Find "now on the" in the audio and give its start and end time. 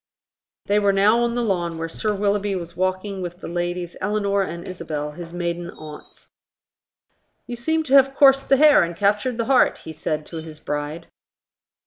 0.93-1.43